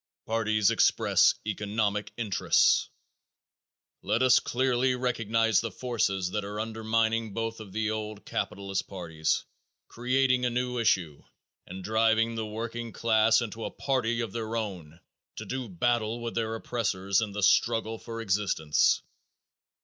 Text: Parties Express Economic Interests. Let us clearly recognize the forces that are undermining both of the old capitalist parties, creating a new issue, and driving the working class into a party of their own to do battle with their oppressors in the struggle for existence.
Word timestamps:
Parties 0.25 0.71
Express 0.71 1.35
Economic 1.45 2.11
Interests. 2.17 2.89
Let 4.01 4.23
us 4.23 4.39
clearly 4.39 4.95
recognize 4.95 5.61
the 5.61 5.69
forces 5.69 6.31
that 6.31 6.43
are 6.43 6.59
undermining 6.59 7.35
both 7.35 7.59
of 7.59 7.71
the 7.71 7.91
old 7.91 8.25
capitalist 8.25 8.87
parties, 8.87 9.45
creating 9.89 10.43
a 10.43 10.49
new 10.49 10.79
issue, 10.79 11.21
and 11.67 11.83
driving 11.83 12.33
the 12.33 12.47
working 12.47 12.91
class 12.91 13.41
into 13.43 13.63
a 13.63 13.69
party 13.69 14.21
of 14.21 14.31
their 14.31 14.55
own 14.55 14.99
to 15.35 15.45
do 15.45 15.69
battle 15.69 16.19
with 16.19 16.33
their 16.33 16.55
oppressors 16.55 17.21
in 17.21 17.31
the 17.33 17.43
struggle 17.43 17.99
for 17.99 18.21
existence. 18.21 19.03